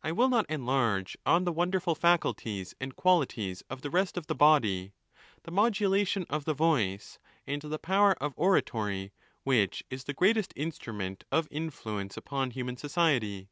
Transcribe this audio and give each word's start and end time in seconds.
I 0.00 0.12
will 0.12 0.28
not 0.28 0.46
enlarge 0.48 1.16
on 1.26 1.42
the 1.42 1.50
wonderful 1.50 1.96
faculties 1.96 2.76
and 2.80 2.94
qualities 2.94 3.64
of 3.68 3.82
the 3.82 3.90
rest 3.90 4.16
of. 4.16 4.28
the 4.28 4.34
body, 4.36 4.92
the 5.42 5.50
modulation 5.50 6.24
of 6.30 6.44
the 6.44 6.54
voice, 6.54 7.18
and 7.48 7.60
the. 7.60 7.76
power 7.76 8.12
of 8.22 8.32
oratory, 8.36 9.10
which 9.42 9.82
is 9.90 10.04
the 10.04 10.14
greatest 10.14 10.52
instrument 10.54 11.24
of 11.32 11.48
in 11.50 11.72
fluence 11.72 12.16
upon 12.16 12.52
human 12.52 12.76
society. 12.76 13.48